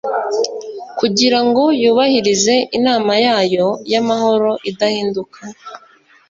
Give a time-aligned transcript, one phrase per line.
[0.99, 5.39] Kugira ngo yubahirize inama yayo y'amahoro idahinduka,